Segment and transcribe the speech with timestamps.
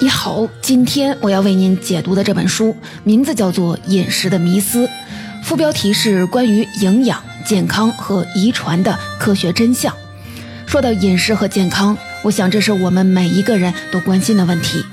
[0.00, 4.86] 你好，今天我要为您解读的这本书名字叫做《饮食的迷思》，
[5.44, 9.94] 副标题是关于营养、健康和遗传的科学真相。
[10.66, 14.84] 说到饮食和健康，我想这是我们每一个人都关心的问题。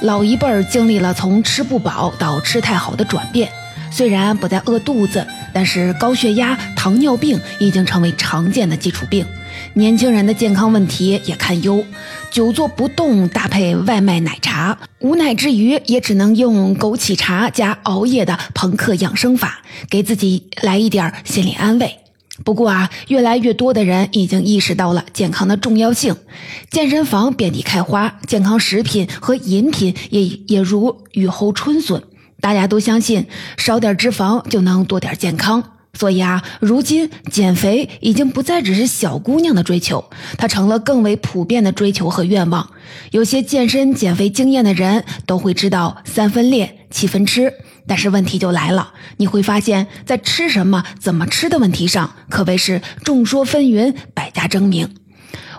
[0.00, 3.50] 老一辈儿经历了从吃不饱到吃太好的转变，
[3.90, 9.26] 虽然不再饿肚子，但是高血压、糖尿病已经成为常见的基础病。
[9.78, 11.84] 年轻人的健康问题也堪忧，
[12.32, 21.98] 久坐不动搭配外卖奶茶，无奈之余也只能用枸杞茶加熬夜的朋克养生法，给自己来一点心理安慰。
[22.44, 26.16] 不过啊，越来越多的人已经意识到了健康的重要性，
[26.72, 32.02] 健身房遍地开花，健康食品和饮品也也如雨后春笋，
[32.40, 33.26] 大家都相信
[33.56, 35.77] 少点脂肪就能多点健康。
[35.94, 40.04] 所以啊，如今减肥已经不再只是小姑娘的追求，
[40.36, 42.70] 它成了更为普遍的追求和愿望。
[43.10, 47.52] 有些健身减肥经验的人都会知道三分练，七分吃。
[47.86, 54.94] 但是问题就来了，你会发现在吃什么、怎么吃的问题上，可谓是众说纷纭，百家争鸣。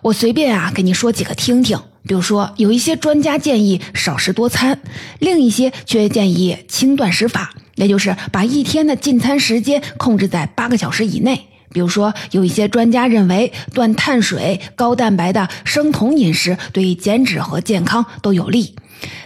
[0.03, 1.79] 我随便啊，给你说几个听听。
[2.07, 4.79] 比如说，有一些专家建议少食多餐，
[5.19, 7.53] 另一些却建议轻断食法。
[7.75, 11.48] 也就是把一天的进餐时间控制在八个小时以内。
[11.71, 18.75] 比如说，有一些专家认为断碳水、高蛋白的生酮饮食对减脂和健康都有利。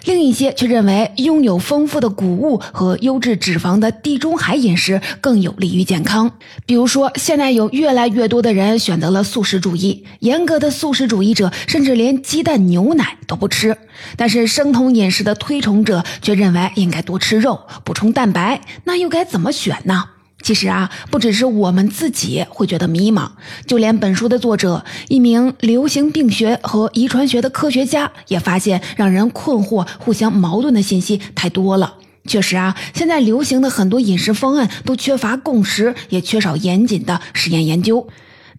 [0.06, 6.30] 另一些却认为，拥有丰富的谷物和优质脂肪的地中海饮食更有利于健康。
[6.68, 13.76] 比如说，现在有越来越多的人选择了素食主义，严格的素食主义者甚至连鸡蛋、牛奶都不吃。
[14.16, 18.62] 但是，生酮饮食的推崇者却认为应该多吃肉，补充蛋白。
[18.84, 20.10] 那又该怎么选呢？
[20.44, 23.30] 其实啊，不只是我们自己会觉得迷茫，
[23.66, 31.96] 就连本书的作者，一名流行病学和遗传学的科学家，也发现让人困惑、互相矛盾的信息太多了。
[32.28, 38.08] 确实啊，现在流行的很多饮食方案都缺乏共识，也缺少严谨的实验研究。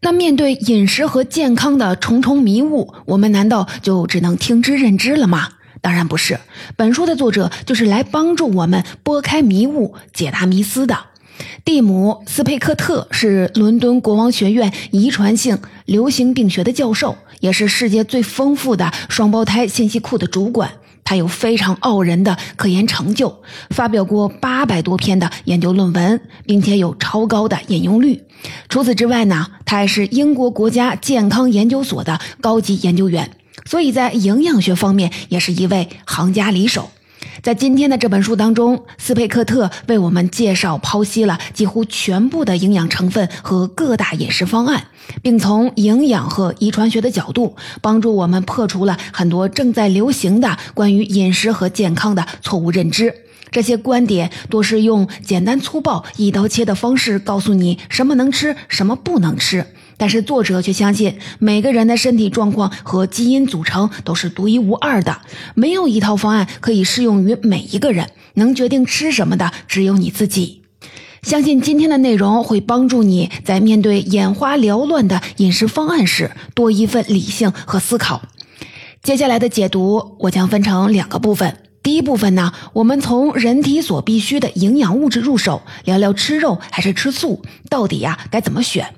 [0.01, 5.49] 那面对饮食和健康的重重迷雾，我们难道就只能听之任之了吗？
[5.81, 6.41] 当然不是。
[6.77, 10.99] 本书的作者就是来帮助我们拨开迷雾、解答迷思的。
[11.65, 20.71] 蒂姆·斯佩克特是伦敦国王学院遗传性流行病学的教授，也是世界最丰富的双胞胎信息库的主管。
[21.07, 28.23] 他有非常傲人的科研成就，发表过八百多篇的研究论文，并且有超高的引用率。
[28.71, 33.31] 除此之外呢，他还是英国国家健康研究所的高级研究员，
[33.67, 36.91] 所以在营养学方面也是一位行家里手。
[37.43, 44.85] 在今天的这本书当中，斯佩克特为我们介绍、剖析了几乎全部的营养成分和各大饮食方案，
[45.21, 53.15] 并从营养和遗传学的角度，帮助我们破除了很多正在流行的关于饮食和健康的错误认知。
[53.51, 59.67] 这些观点多是用简单粗暴、一刀切的方式告诉你什么能吃，什么不能吃。
[59.97, 65.21] 但是作者却相信，每个人的身体状况和基因组成都是独一无二的，
[65.55, 68.11] 没有一套方案可以适用于每一个人。
[68.37, 70.63] 能决定吃什么的只有你自己。
[71.23, 78.23] 相信今天的内容会帮助你在面对眼花缭乱的饮食方案时，多一份理性和思考。
[79.05, 81.59] 接下来的解读，我将分成两个部分。
[81.85, 88.95] 第一部分呢，我们从人体所必需的营养物质入手，聊聊吃肉还是吃素，到底呀该怎么选？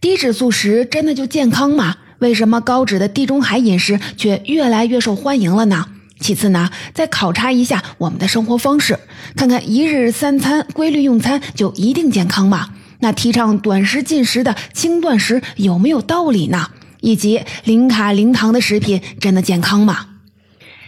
[0.00, 1.96] 低脂素食真的就健康吗？
[2.18, 5.86] 为什么高脂的地中海饮食却越来越受欢迎了呢？
[6.20, 8.98] 其次呢，再考察一下我们的生活方式，
[9.36, 12.70] 看看一日三餐规律用餐就一定健康吗？
[13.00, 16.70] 那提倡短时进食的轻断食有没有道理呢？
[17.00, 20.06] 以及零卡零糖的食品真的健康吗？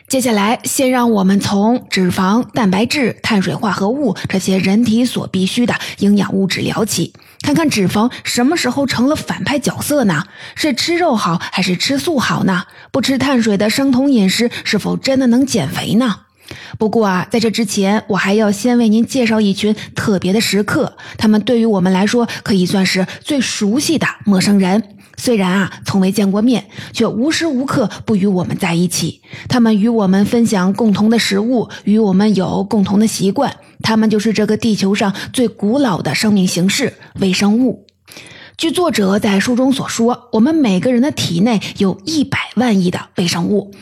[0.08, 10.22] 接下来，先让我们从脂肪、蛋白质、碳水化合物这些人体所必需的营养物质聊起，看看脂肪什么时候成了反派角色呢？
[10.54, 12.66] 是吃肉好还是吃素好呢？
[12.92, 16.20] 不吃碳水的生酮饮食是否真的能减肥呢？
[16.78, 24.95] 不过啊，在这之前，我还要先为您介绍一群特别的食客，他们对于我们来说可以算是最熟悉的陌生人。
[25.16, 29.22] 虽然啊，从未见过面，却无时无刻不与我们在一起。
[29.48, 33.56] 他们与我们分享共同的食物，与我们有共同的习惯。
[33.82, 37.86] 他们就是这个地球上最古老的生命形式——微生物。
[38.56, 43.74] 据作者在书中所说，我们每个人的体内有一百万亿的微生物，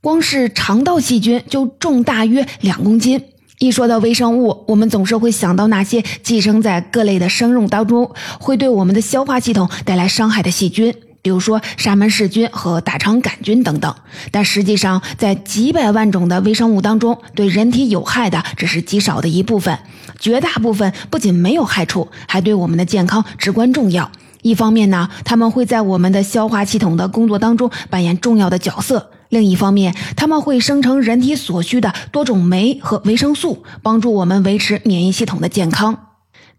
[0.00, 3.22] 光是肠道细菌就重大约两公斤。
[3.58, 8.10] 一说到微生物，我们总是会想到那些寄生在各类的生肉当中，
[8.40, 10.94] 会对我们的消化系统带来伤害的细菌。
[11.22, 13.94] 比如说沙门氏菌和大肠杆菌等等。
[14.30, 19.78] 但实际上，在几百万种的微生物当中，对人体有害的只是极少的一部分，
[20.18, 24.10] 绝大部分不仅没有害处，还对我们的健康至关重要。
[24.42, 28.98] 一方面呢，他们会在我们的消化系统的工作当中扮演重要的角色；
[29.28, 36.08] 另一方面，他们会生成人体所需的多种酶和维生素，帮助我们维持免疫系统的健康。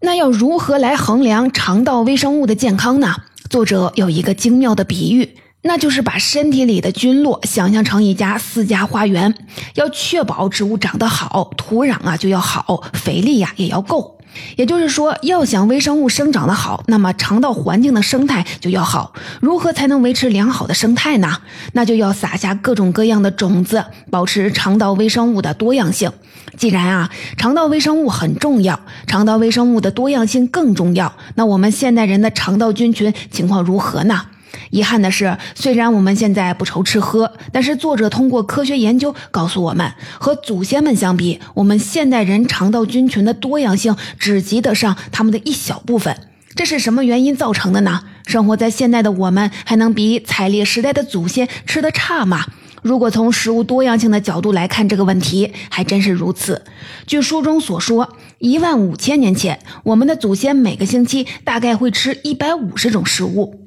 [0.00, 3.16] 那要如何来衡量肠道微生物的健康呢？
[3.48, 9.34] 作者有一个精妙的比喻，那就是把身体里的菌落想象成一家私家花园，
[9.74, 14.15] 要确保植物长得好，土壤啊就要好，肥力呀也要够。
[14.56, 19.12] 也就是说，要想微生物生长的好，那么肠道环境的生态就要好。
[19.40, 21.38] 如何才能维持良好的生态呢？
[21.72, 26.10] 那就要撒下各种各样的种子，保持肠道微生物的多样性。
[26.56, 34.22] 既然啊，肠道微生物很重要，肠道微生物的多样性更重要，那我们现代人的肠道菌群情况如何呢？
[34.70, 46.16] 遗憾的是，虽然我们现在不愁吃喝，但是作者通过科学研究告诉我们，和祖先们相比，我们现代人肠道菌群的多样性只及得上他们的一小部分。
[46.54, 48.02] 这是什么原因造成的呢？
[48.26, 52.46] 生活在现代的我们，还能比采猎时代的祖先吃得差吗？
[52.82, 56.62] 如果从食物多样性的角度来看这个问题，还真是如此。
[57.06, 63.65] 据书中所说，一万五千年前，我们的祖先每个星期大概会吃一百五十种食物。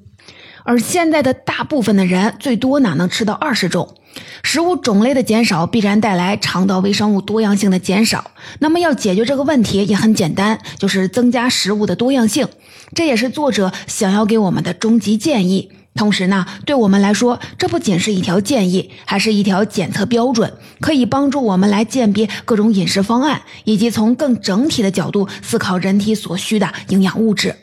[0.69, 3.95] 而现在的大部分的人，最多哪能吃到二十种？
[4.44, 8.30] 食物种类的减少必然带来肠道微生物多样性的减少。
[8.60, 12.48] 那么要解决这个问题也很简单，就是增加食物的多样性。
[12.94, 15.71] 这也是作者想要给我们的终极建议。
[15.95, 27.56] 同时呢，对我们来说，这不仅是一条建议，还是一条检测标准，可以帮助我们来鉴别各种饮食方案，以及从更整体的角度思考人体所需的营养物质。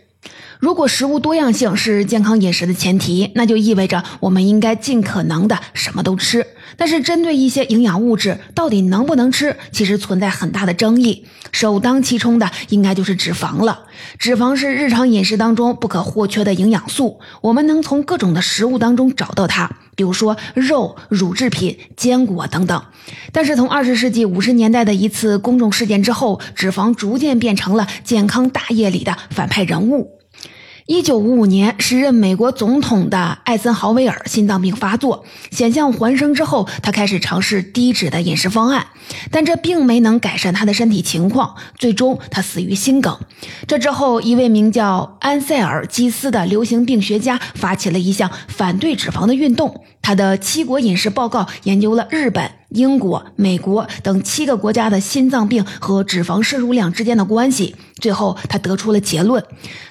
[0.58, 6.46] 如果食物多样性是健康饮食的前提，那就意味着我们应该尽可能的什么都吃。
[6.78, 11.24] 但是，针对一些营养物质到底能不能吃，其实存在很大的争议。
[11.52, 13.84] 首当其冲的应该就是脂肪了。
[14.18, 22.82] 脂肪是日常饮食当中不可或缺的营养素，我们能从各种的食物当中找到它，比如说肉、乳制品、坚果等等。
[23.32, 30.15] 但是，从二十世纪五十年代的一次公众事件之后，脂肪逐渐变成了健康大业里的反派人物。
[30.86, 38.86] 一九五五年，时任美国总统的艾森豪威尔心脏病发作，险象环生之后，他开始尝试低脂的饮食方案，
[39.32, 43.18] 但这并没能改善他的身体情况，最终他死于心梗。
[43.66, 49.82] 这之后，一位名叫安塞尔基斯的流行病学家发起了一项反对脂肪的运动。
[50.06, 57.74] 他的七国饮食报告研究了日本、英国、美国等七个国家的心脏病和脂肪摄入量之间的关系。
[57.96, 59.42] 最后，他得出了结论：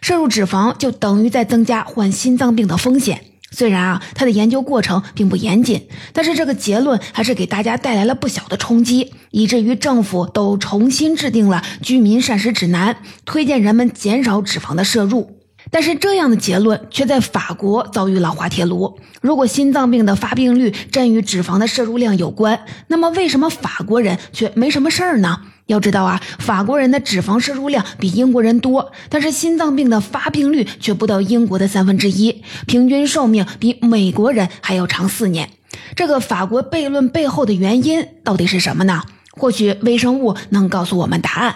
[0.01, 3.25] 摄入脂肪就等于在增加患心脏病的风险。
[3.51, 12.95] 虽然啊，他的研究过程并不严谨，但是这个结论还是给大家带来了不小的冲击，以至于政府都重新制定了居民膳食指南，
[13.25, 15.34] 推荐人们减少脂肪的摄入。
[15.75, 18.97] 但是这样的结论却在法国遭遇了滑铁卢。
[19.19, 22.57] 如果心脏病的发病率真与脂肪的摄入量有关，
[22.87, 25.41] 那么为什么法国人却没什么事儿呢？
[25.65, 35.49] 要知道啊，法国人的脂肪摄入量比英国人多，但是心脏病的发病率却不到英国的三分之一，平均寿命比美国人还要长四年。
[35.93, 39.03] 这个法国悖论背后的原因到底是什么呢？
[39.31, 41.53] 或许微生物能告诉我们答案。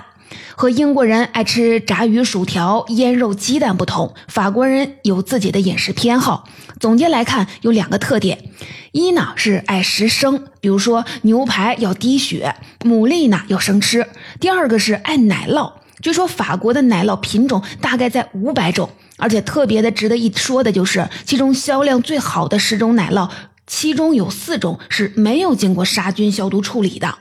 [0.55, 6.48] 和英国人爱吃炸鱼薯条、腌肉鸡蛋不同，法国人有自己的饮食偏好。
[6.79, 8.51] 总结来看，有两个特点：
[8.91, 14.03] 一呢是爱食生，比如说牛排要滴血，牡蛎呢要生吃；
[14.39, 23.29] 第二个是爱奶酪，据说法国的奶酪品种大概在五百种，而且特别的值得一说的就是，其中销量最好的十种奶酪，
[23.67, 27.13] 其中有四种是没有经过杀菌消毒处理的。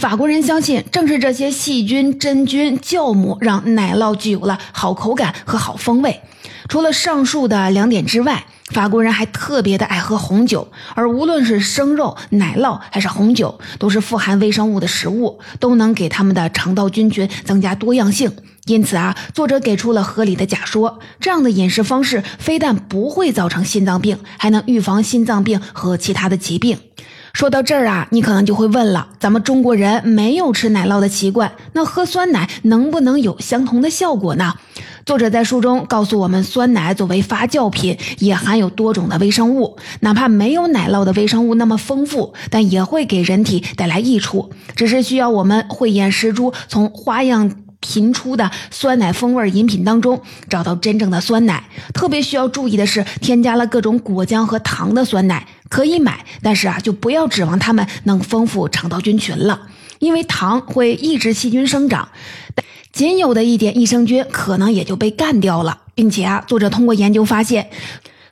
[0.00, 6.20] 法国人相信，正是这些细菌、真菌、酵母，让奶酪具有了好口感和好风味。
[6.68, 18.30] 除了上述的两点之外，法国人还特别的爱喝红酒，而无论是生肉、奶酪还是红酒，都是富含微生物的食物，都能给他们的肠道菌群增加多样性。
[18.66, 26.78] 因此啊，作者给出了合理的假说：这样的饮食方式非但不会造成心脏病，还能预防心脏病和其他的疾病。
[27.34, 34.54] 说到这儿啊，你可能就会问了：咱们中国人没有吃奶酪的习惯，那喝酸奶能不能有相同的效果呢？
[35.04, 44.50] 作者在书中告诉我们，酸奶作为发酵品，也含有多种的微生物，哪怕没有奶酪的微生物那么丰富，但也会给人体带来益处。
[44.76, 47.50] 只是需要我们慧眼识珠，从花样。
[47.84, 51.62] 频出的酸奶风味饮品当中找到真正的酸奶。
[51.92, 62.08] 特别需要注意的是，添加了各种果浆和糖的酸奶可以买，但是啊，就不要指望它们能丰富肠道菌群了，因为糖会抑制细菌生长。
[62.90, 67.68] 仅有的一点益生菌可能也就被干掉了，并且啊，作者通过研究发现，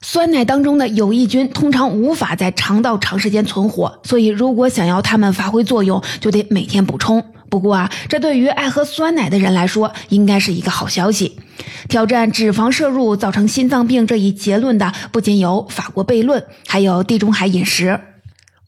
[0.01, 7.25] 酸奶当中的有益菌通常无法在肠道长时间存活，所以如果想要它们发挥作用，就得每天补充。
[7.53, 11.39] 不过啊，这对于爱喝酸奶的人来说，应该是一个好消息。
[11.87, 18.01] 挑战脂肪摄入造成心脏病这一结论的，不仅有法国悖论，还有地中海饮食。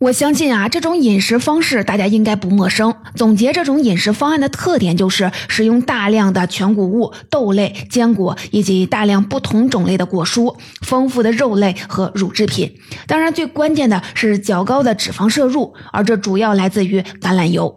[0.01, 2.95] 我相信啊，这种饮食方式大家应该不陌生。
[3.15, 12.71] 总结这种饮食方案的特点，就是使用大量的全谷物、豆类、坚果以及大量不同种类的果蔬，丰富的肉类和乳制品。
[13.07, 17.75] 当然，最关键的是较高的脂肪摄入，而这主要来自于橄榄油。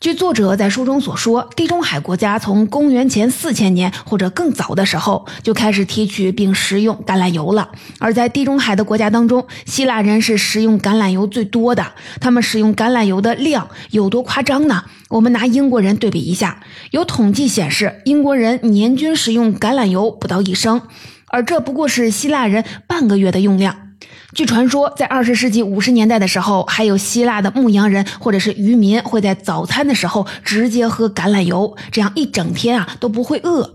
[0.00, 7.70] 据作者在书中所说，地中海国家从公元前四千年或者更早的时候就开始提取并食用橄榄油了。
[7.98, 11.92] 而在地中海的国家当中，希腊人是食用橄榄油最多的。
[12.20, 14.84] 他们使用橄榄油的量有多夸张呢？
[15.08, 20.82] 我们拿英国人对比一下，有统计显示，英国人年均使用橄榄油不到一升，
[21.28, 23.83] 而这不过是希腊人半个月的用量。
[24.34, 33.74] 据传说，在二十世纪五十年代的时候，还有希腊的牧羊人或者是渔民会在早餐的时候直接喝橄榄油，这样一整天啊都不会饿。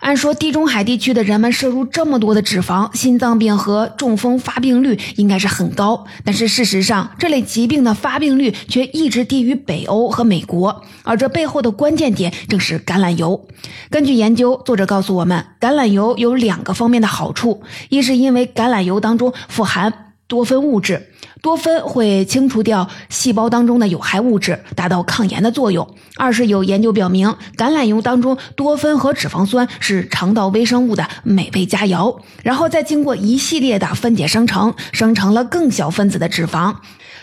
[0.00, 6.06] 按说地中海地区的人们摄入这么多的脂肪，心脏病和中风发病率应该是很高。
[6.24, 10.84] 但是事实上，这类疾病的发病率却一直低于北欧和美国。
[11.02, 13.48] 而这背后的关键点正是橄榄油。
[13.90, 21.08] 根据研究，作者告诉我们，橄榄油有两个方面的好处：一是因为橄榄油当中富含多酚物质。
[21.40, 25.88] 多酚会清除掉细胞当中的有害物质，达到抗炎的作用。
[26.16, 36.74] 二是有研究表明，橄榄油当中多酚和脂肪酸是肠道微生物的美味佳肴，然后再经过一系列的分解生成，生成了更小分子的脂肪，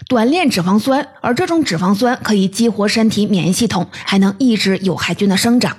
[0.08, 1.06] 短链脂肪酸。
[1.22, 5.76] 而这种脂肪酸可以激活身体免疫系统，还能抑制有害菌的生长。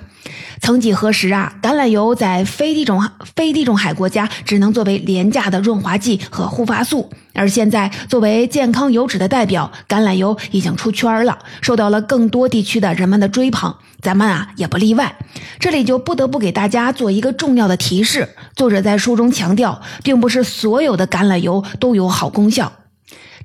[0.61, 3.01] 曾几何时啊，橄榄油在非地中
[3.35, 15.15] 非地中海国家只能作为廉价的润滑剂和护发素，而现在作为健康油脂的代表，橄榄油已经出圈了，受到了更多地区的人们的追捧，咱们啊也不例外。
[15.59, 22.71] 这里就不得不给大家做一个重要的提示：作者在书中强调，并不是所有的橄榄油都有好功效。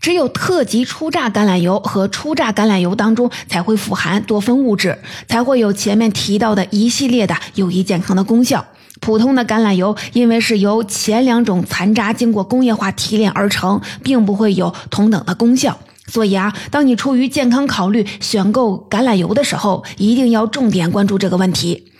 [0.02, 8.66] 只有特级初榨橄榄油和初榨橄榄油当中才会富含多酚物质，才会有前面提到的一系列的有益健康的功效。
[9.00, 15.78] 普通的橄榄油因为是由前两种残渣经过工业化提炼而成，并不会有同等的功效。
[16.08, 21.92] 所以啊，当你出于健康考虑选购橄榄油的时候，一定要重点关注这个问题。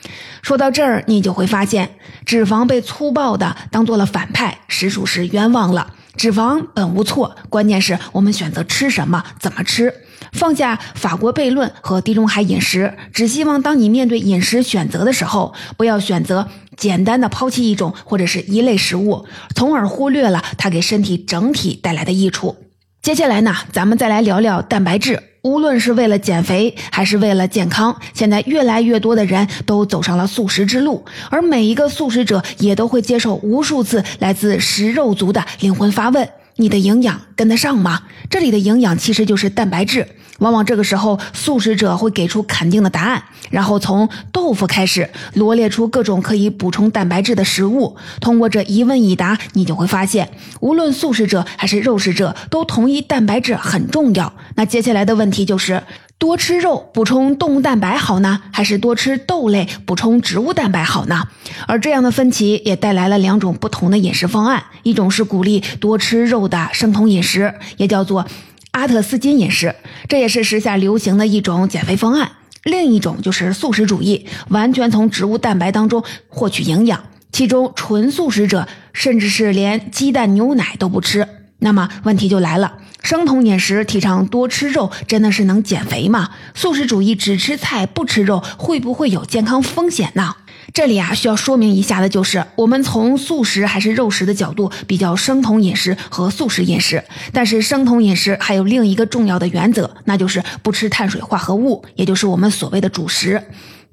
[0.42, 1.94] 说到这儿，你就会发现，
[2.26, 5.94] 脂肪被粗暴的当做了反派，实属是冤枉了。
[6.16, 9.92] 脂肪本无错，关键是我们选择吃什么、怎么吃。
[10.32, 22.56] 放下法国悖论和地中海饮食，只希望当你面对饮食选择的时候，不要选择简单的抛弃一种或者是一类食物，从而忽略了它给身体整体带来的益处。
[23.02, 25.31] 接下来呢，咱们再来聊聊蛋白质。
[25.42, 38.02] 无论是为了减肥还是为了健康，现在越来越多的人都走上了素食之路，而每一个素食者也都会接受无数次来自食肉族的灵魂发问：你的营养跟得上吗？
[38.30, 40.06] 这里的营养其实就是蛋白质。
[40.42, 47.96] 往往这个时候，素食者会给出肯定的答案，然后从豆腐开始罗列出各种可以补充蛋白质的食物。
[48.20, 50.28] 通过这一问一答，你就会发现，
[50.60, 54.32] 无论素食者还是肉食者都同意蛋白质很重要。
[54.56, 55.80] 那接下来的问题就是：
[56.18, 61.22] 多吃肉补充动物蛋白好呢，还是多吃豆类补充植物蛋白好呢？
[61.68, 68.26] 而这样的分歧也带来了两种不同的饮食方案：一种是鼓励多吃肉的生酮饮食，也叫做。
[68.72, 69.74] 阿特斯金饮食，
[70.08, 72.32] 这也是时下流行的一种减肥方案。
[72.64, 77.04] 另一种就是素食主义，完全从植物蛋白当中获取营养。
[77.32, 81.28] 其中纯素食者甚至是连鸡蛋、牛奶都不吃。
[81.58, 86.30] 那么问题就来了：生酮饮食提倡多吃肉，真的是能减肥吗？
[86.54, 90.36] 素食主义只吃菜不吃肉，会不会有健康风险呢？
[90.72, 97.02] 这里啊，需要说明一下的就是，我们从素食还是肉食的角度比较生酮饮食和素食饮食。
[97.32, 103.42] 但是生酮饮食还有另一个重要的原则，那就是不吃碳水化合物，也就是我们所谓的主食。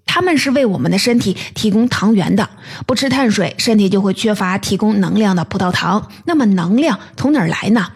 [0.06, 2.50] 它们是为我们的身体提供糖原的。
[2.88, 6.10] 不吃碳水，身体就会缺乏提供能量的葡萄糖。
[6.26, 7.88] 那么能量从哪儿来呢？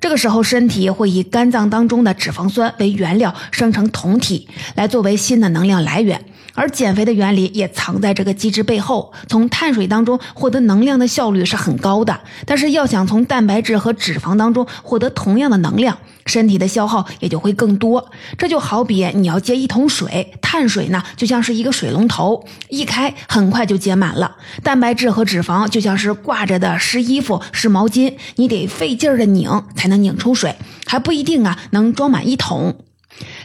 [0.00, 6.24] 这个时候，身体会以肝脏当中的脂肪酸为原料，生成酮体，来作为新的能量来源。
[6.54, 9.12] 而减肥的原理也藏在这个机制背后。
[9.28, 18.10] 从碳水当中获得能量的效率是很高的，但是要想从蛋白质和脂肪当中获得同样的能量，身体的消耗也就会更多。
[18.36, 30.54] 这就好比你要接一桶水，碳水呢就像是一个水龙头，一开很快就接满了；蛋白质和脂肪就像是挂着的湿衣服、湿毛巾，你得费劲儿的拧才能拧出水，
[30.86, 32.76] 还不一定啊能装满一桶。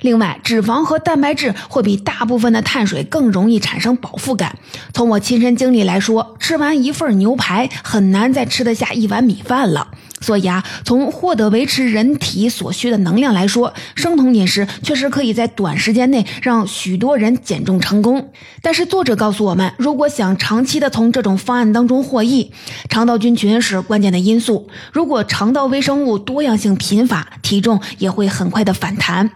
[0.01, 4.58] 另外，脂肪和蛋白质会比大部分的碳水更容易产生饱腹感。
[4.94, 9.89] 从我亲身经历来说，吃完一份牛排，很难再吃得下一碗米饭了。
[10.24, 18.32] 所以啊，从获得维持人体所需的能量来说，生酮饮食确实可以在短时间内让许多人减重成功。
[18.62, 22.51] 但是作者告诉我们，如果想长期的从这种方案当中获益，
[22.89, 24.70] 肠道菌群是关键的因素。
[24.94, 29.30] 如果肠道微生物多样性贫乏，体重也会很快的反弹。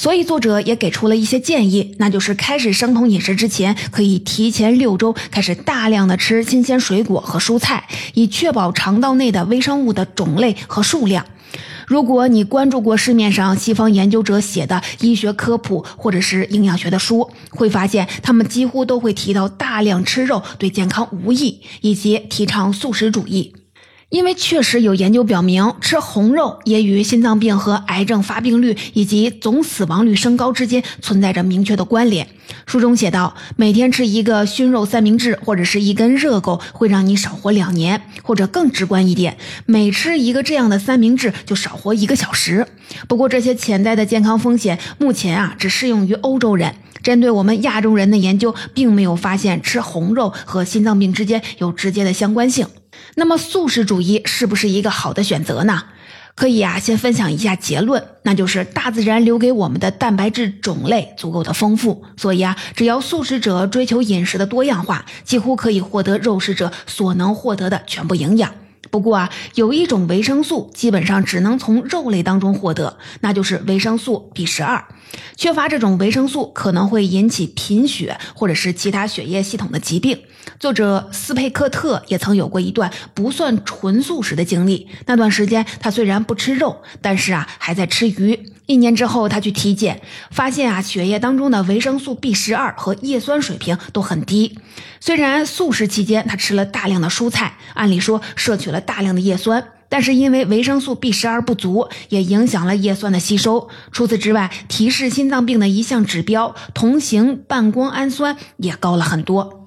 [0.00, 11.26] 所以，作者也给出了一些建议，那就是开始生酮饮食之前，可以提前六周开始大量的吃新鲜水果和蔬菜，以确保肠道内的微生物的种类和数量。
[11.86, 23.52] 如果你关注过市面上西方研究者写的医学科普或者是营养学的书，会发现他们几乎都会提到大量吃肉对健康无益，以及提倡素食主义。
[24.10, 32.26] 因为确实有研究表明，吃红肉也与心脏病和癌症发病率以及总死亡率升高之间存在着明确的关联。
[32.66, 42.66] 书中写道，每天吃一个熏肉三明治或者是一根热狗，会让你少活两年，或者更直观一点，每吃一个这样的三明治就少活一个小时。
[43.06, 52.66] 不过，这些潜在的健康风险目前啊只适用于欧洲人，针对我们亚洲人的研究并没有发现吃红肉和心脏病之间有直接的相关性。
[53.14, 55.84] 那么素食主义是不是一个好的选择呢？
[56.36, 68.54] 可以啊，先分享一下结论，那就是大自然留给我们的蛋白质种类足够的丰富，所以啊，只要素食者追求饮食的多样化，几乎可以获得肉食者所能获得的全部营养。
[68.90, 74.84] 不过啊，有一种维生素基本上只能从肉类当中获得，那就是维生素 B 十二。
[75.36, 80.18] 缺乏这种维生素可能会引起贫血或者是其他血液系统的疾病。
[80.58, 84.88] 作者斯佩克特也曾有过一段不算纯素食的经历。
[85.06, 88.52] 那段时间，他虽然不吃肉，但是啊，还在吃鱼。
[88.70, 94.60] 一年之后，他去体检，发现啊，血液当中的维生素 B 十二和叶酸水平都很低。
[95.00, 103.68] 虽然素食期间他吃了大量的蔬菜，按理说摄取了大量的叶酸，但是因为维生素 B 十二不足，也影响了叶酸的吸收。
[103.90, 109.59] 除此之外，提示心脏病的一项指标同型半胱氨酸也高了很多。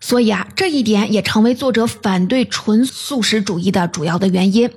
[0.00, 4.70] 所以啊，这一点也成为作者反对纯素食主义的主要的原因。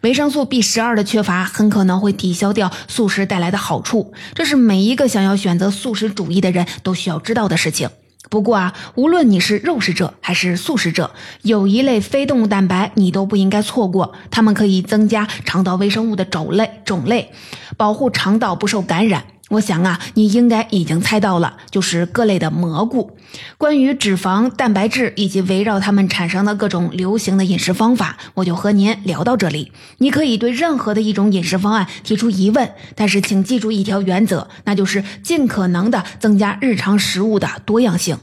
[0.00, 7.90] 维生素 B 十二的缺乏很可能会抵消掉素食带来的好处，这是每一个想要选择素食主义的人都需要知道的事情。
[8.30, 11.10] 不过啊，无论你是肉食者还是素食者，
[11.42, 17.30] 有一类非动物蛋白你都不应该错过，它们可以增加肠道微生物的种类，种类
[17.76, 19.24] 保护肠道不受感染。
[19.52, 23.14] 我想啊，你应该已经猜到了，就是各类的蘑菇。
[23.58, 29.70] 关于脂肪、蛋白质以及围绕它们产生的各种流行的饮食方法，我就和您聊到这里。
[29.98, 38.16] 你可以对任何的一种饮食方案提出疑问，但是请记住一条原则，那就是尽可能的增加日常食物的多样性。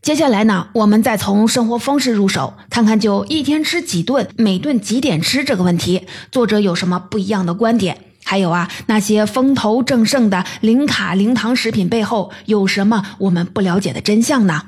[0.00, 7.98] 接下来呢，我们再从生活方式入手，看看就一天吃几顿，每顿几点吃这个问题，作者有什么不一样的观点。
[8.30, 14.66] 还有啊，那些风头正盛的零卡零糖食品背后有什么我们不了解的真相呢？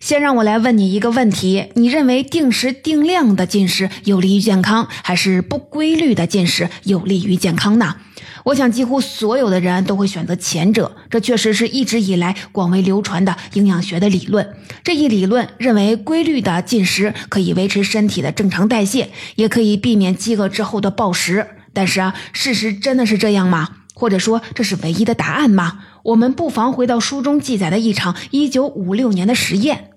[0.00, 7.96] 先让我来问你一个问题：你认为定时定量的进食有利于健康，还是不规律的进食有利于健康呢？
[8.44, 10.96] 我想，几乎所有的人都会选择前者。
[11.10, 14.48] 这确实是一直以来广为流传的营养学的理论。
[14.82, 21.46] 这一理论认为，规律的进食可以维持身体的正常代谢，也可以避免饥饿之后的暴食。
[21.74, 23.68] 但是啊，事实真的是这样吗？
[23.92, 25.80] 或者说这是唯一的答案吗？
[26.04, 29.90] 我们不妨回到书中记载的一场1956年的实验，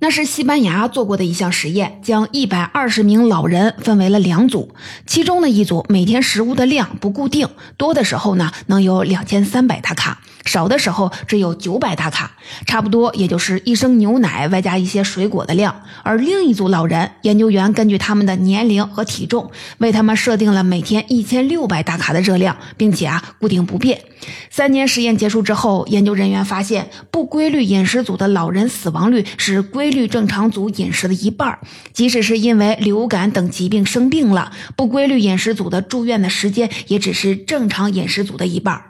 [0.00, 4.74] 那是西班牙做过的一项实验，将120名老人分为了两组，
[5.06, 10.20] 其中的一组每天食物的量不固定，多的时候呢能有2300大卡。
[10.44, 12.32] 少的时候只有九百大卡，
[12.66, 15.74] 差不多也就是一升牛奶外加一些水果的量。
[16.02, 24.02] 而另一组老人，研究员根据他们的年龄和体重，为他们设定了每天一千六百大卡的热量，并且啊固定不变。
[24.50, 31.58] 三年实验结束之后，研究人员发现，不规律饮食组的老人死亡率是规规律正常组饮食的一半。
[31.92, 38.80] 即使是因为流感等疾病生病了，不规律饮食组的住院的时间也只是正常饮食组的一半。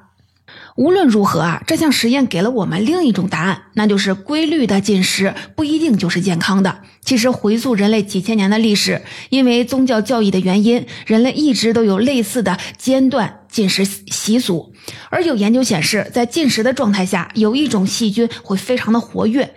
[0.76, 6.83] 无论如何啊，这项实验给了我们另一种答案，那就是规律的进食不一定就是健康的。
[7.04, 14.72] 其实回溯人类几千年的历史，因为宗教教义的原因，人类一直都有类似的间断进食习俗。
[15.11, 19.54] 而有研究显示，在进食的状态下，有一种细菌会非常的活跃。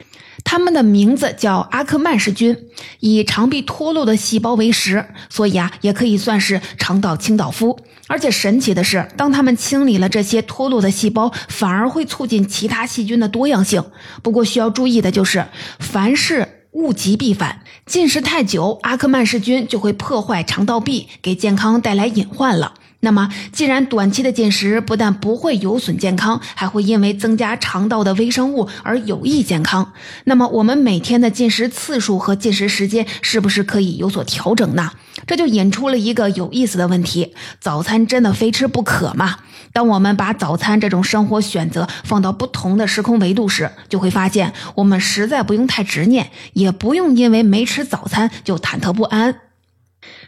[0.49, 2.57] 它们的名字叫阿克曼氏菌，
[3.01, 7.77] 以肠壁脱落的细胞为食，所以啊，也可以算是肠道清道夫。
[8.07, 13.83] 而且神奇的是，当他们清理了这些脱落的细胞，反而会促进其他细菌的多样性。
[14.23, 15.45] 不过需要注意的就是，
[15.79, 22.75] 凡事物极必反，进食太久，阿克曼氏菌就会破坏肠道壁，给健康带来隐患了。
[22.99, 34.91] 那么，既然短期的进食不但不会有损健康，还会因为增加肠道的微生物而有益健康，那么我们每天的进食次数和进食时间是不是可以有所调整呢？
[35.27, 39.37] 这就引出了一个有意思的问题：早餐真的非吃不可吗？
[39.71, 49.35] 当我们把早餐这种生活选择放到不同的时空维度时，就会发现，我们实在不用太执念，也不用因为没吃早餐就忐忑不安。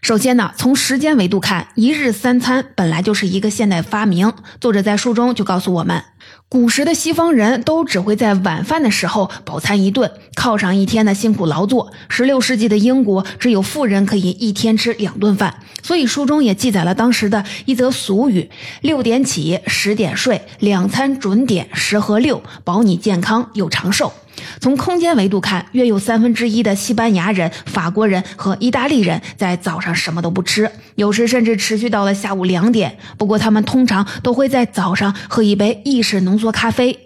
[0.02, 4.32] 首先呢，从时间维度看，一日三餐本来就是一个现代发明。
[4.62, 6.04] 作者在书中就告诉我们，
[6.48, 11.92] 古时的西方人都只会在晚饭的时候饱餐一顿，犒赏一天的辛苦劳作。
[12.08, 18.50] 十六世纪的英国，只有富人可以一天吃两顿饭，所以书中也记载了当时的一则俗语：
[18.82, 24.14] 六点起，十点睡，两餐准点，十和六，保你健康又长寿。
[24.60, 32.98] 从空间维度看，约有三分之一的西班牙人、法国人和意大利人在早上什么都不吃，有时甚至持续到了下午两点。
[33.18, 37.00] 不过，他们通常都会在早上喝一杯意式浓缩咖啡。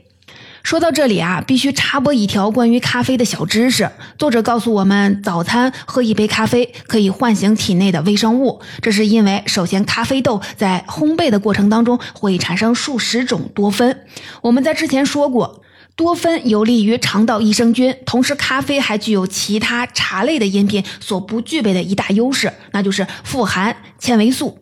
[0.63, 3.91] 说到这里啊，必须插播一条关于咖啡的小知识。
[4.17, 13.99] 作者告诉我们，早餐喝一杯咖啡可以唤醒体内的微生物，这是因为首先，咖啡豆在烘焙的过程当中会产生数十种多酚。
[14.41, 15.62] 我们在之前说过。
[15.95, 24.57] 多酚有利于肠道益生菌，同时咖啡还具有其他茶类的饮品所不具备的一大优势，那就是富含纤维素。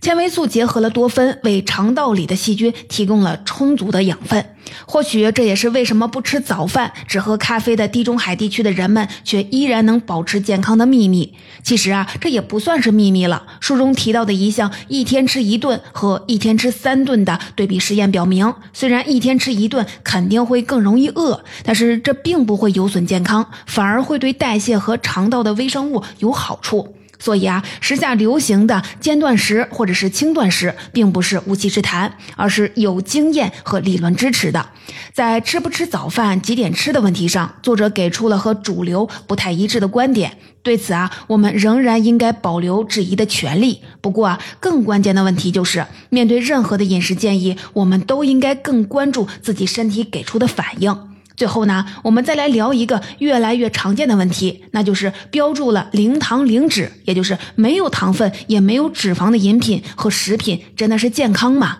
[0.00, 4.44] 纤维素结合了多酚，为肠道里的细菌提供了充足的养分。
[4.84, 11.34] 或许这也是为什么不吃早饭只喝咖啡的地中海地区的人们却依然能保持健康的秘密。
[11.62, 13.46] 其实啊，这也不算是秘密了。
[13.60, 26.94] 书中提到的一项一天吃一顿和一天吃三顿的对比实验表明，虽然一天吃一顿肯定会更容易饿，但是这并不会有损健康，反而会对代谢和肠道的微生物有好处。
[27.18, 34.66] 所以啊，时下流行的间断食或者是轻断食，并不是无稽之谈，而是有经验和理论支持的。
[35.12, 40.38] 在吃不吃早饭、几点吃的问题上，作者给出了和主流不太一致的观点。
[40.62, 43.80] 对此啊，我们仍然应该保留质疑的权利。
[44.00, 51.15] 不过啊，更关键的问题就是，面对任何的饮食建议，我们都应该更关注自己身体给出的反应。
[51.36, 61.78] 最后呢，我们再来聊一个越来越常见的问题，那就是标注了零糖零脂，也就是没有糖分也没有脂肪的饮品和食品，真的是健康吗？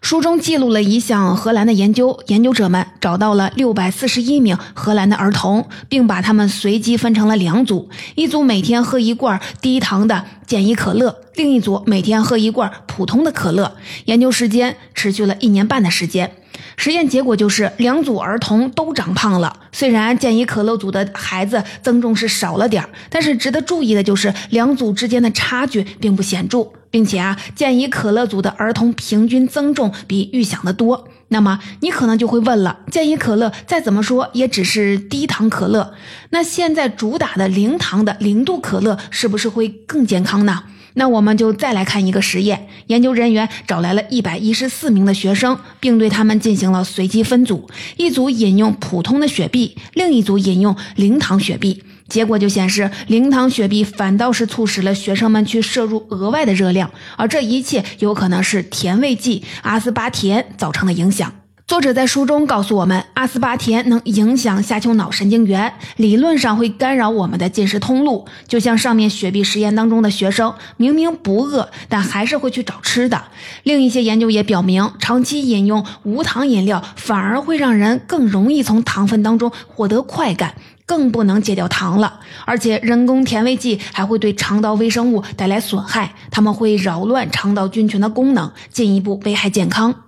[0.00, 13.76] 书中记录了一项荷兰的研究，研究者们找到了六百四十一名荷兰的儿童，并把他们随机分成了两组，一组每天喝一罐低糖的健怡可乐，另一组每天喝一罐普通的可乐。
[14.06, 16.32] 研究时间持续了一年半的时间。
[16.76, 19.60] 实验结果就是两组儿童都长胖了。
[19.72, 31.08] 虽然健怡可乐组的孩子增重是少了点但是值得注意的就是两组之间的差距并不显著，并且啊，健怡可乐组的儿童平均增重比预想的多。
[31.28, 35.94] 那么你可能就会问了：健怡可乐再怎么说也只是低糖可乐，
[36.30, 40.62] 那现在主打的零糖的零度可乐是不是会更健康呢？
[40.94, 51.82] 那我们就再来看一个实验，研究人员找来了一百一十四名的学生，并对他们进行了随机分组，一组饮用普通的雪碧，另一组饮用零糖雪碧。
[52.06, 61.32] 结果就显示，零糖雪碧反倒是促使了学生们去摄入额外的热量，而这一切有可能是甜味剂阿斯巴甜造成的影响。
[61.66, 68.26] 作者在书中告诉我们，阿斯巴甜能影响下丘脑神经元，理论上会干扰我们的进食通路。
[68.46, 73.24] 就像上面雪碧实验当中的学生，明明不饿，但还是会去找吃的。
[73.62, 82.20] 另一些研究也表明，长期饮用无糖饮料反而会让人更容易从糖分当中获得快感，更不能戒掉糖了。
[82.44, 90.03] 而且，人工甜味剂还会对肠道微生物带来损害，它们会扰乱肠道菌群的功能，进一步危害健康。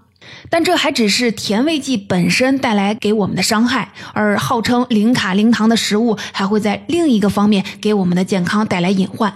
[0.49, 9.33] 但这还只是甜味剂本身带来给我们的伤害，而号称零卡零糖的食物还会在另一个方面给我们的健康带来隐患。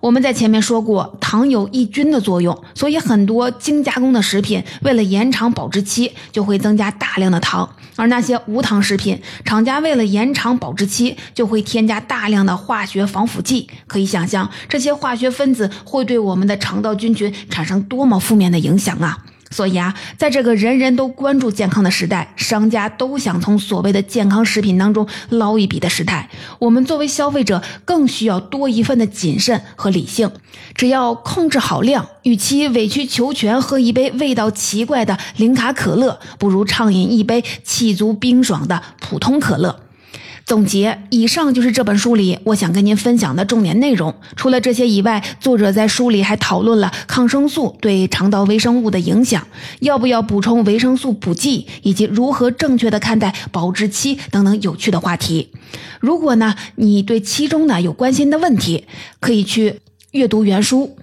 [0.00, 13.68] 我们在前面说过，糖有抑菌的作用，所以很多精加工的食品为了延长保质期，就会增加大量的糖；而那些无糖食品，厂家为了延长保质期，就会添加大量的化学防腐剂。
[13.86, 19.16] 可以想象，这些化学分子会对我们的肠道菌群产生多么负面的影响啊！
[19.52, 30.30] 所以啊，在这个人人都关注健康的时代，商家都想从所谓的健康食品当中捞一笔的时代，我们作为消费者更需要多一份的谨慎和理性。
[30.74, 39.80] 只要控制好量，与其委曲求全喝一杯味道奇怪的零卡可乐，不如畅饮一杯气足冰爽的普通可乐。
[40.44, 44.14] 总结，以上就是这本书里我想跟您分享的重点内容。
[44.36, 49.46] 除了这些以外，作者在书里还讨论了抗生素对肠道微生物的影响，
[49.80, 55.48] 要不要补充维生素补剂，以及如何正确的看待保质期等等有趣的话题。
[56.00, 58.84] 如果呢，你对其中呢有关心的问题，
[59.20, 60.96] 可以去阅读原书。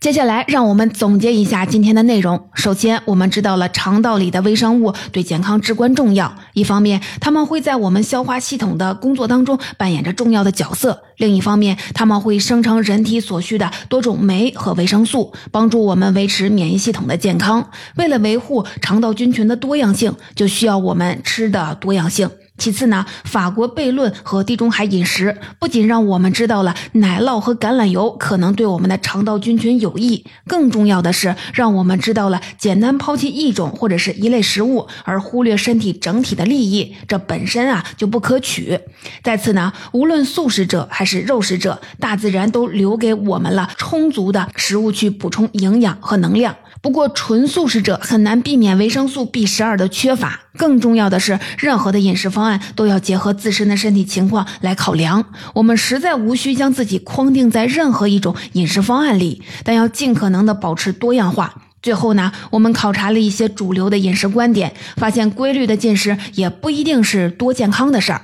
[0.00, 2.48] 接下来，让我们总结一下今天的内容。
[2.54, 6.32] 首先，我们知道了肠道里的微生物对健康至关重要。
[6.54, 17.68] 一方面，它们会在我们消化系统的工作当中扮演着重要的角色；另一方面，它们会生成人体所需的多种酶和维生素，帮助我们维持免疫系统的健康。
[17.96, 22.30] 为了维护肠道菌群的多样性，就需要我们吃的多样性。
[22.58, 38.78] 其次呢，法国悖论和地中海饮食不仅让我们知道了奶酪和橄榄油可能对我们的肠道菌群有益，更重要的是让我们知道了简单抛弃一种或者是一类食物而忽略身体整体的利益，这本身啊就不可取。
[39.22, 46.56] 再次呢，无论素食者还是肉食者，大自然都留给我们了充足的食物去补充营养和能量。
[46.80, 50.40] 不过，纯素食者很难避免维生素 B 十二的缺乏。
[50.56, 55.24] 更重要的是，任何的饮食方案都要结合自身的身体情况来考量。
[55.54, 61.62] 我们实在无需将自己框定在任何一种饮食方案里，但要尽可能的保持多样化。
[61.82, 68.22] 最后呢，我们考察了一些主流的饮食观点，发现规律的进食也不一定是多健康的事儿，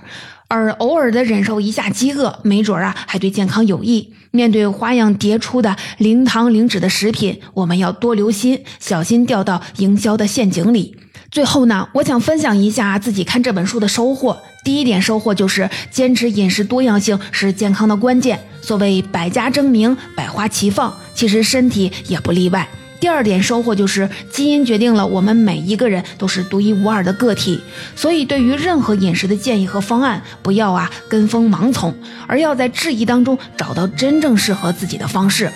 [0.49, 4.13] 而偶尔的忍受一下饥饿，没准啊还对健康有益。
[4.35, 10.97] 面对花样迭出的零糖零脂的食品，我们要多留心，小心掉到营销的陷阱里。
[11.31, 14.37] 最后呢，我想分享一下自己看这本书的收获。
[14.65, 18.41] 第一点收获就是坚持饮食多样性是健康的关键。
[18.61, 22.69] 所谓百家争鸣，百花齐放，其实身体也不例外。
[23.05, 27.61] 第二点收获就是基因决定了我们每一个人都是独一无二的个体，
[27.95, 31.95] 所以对于任何饮食的建议和方案，不要啊跟风盲从，
[32.27, 35.53] 而要在质疑当中找到真正适合自己的方式。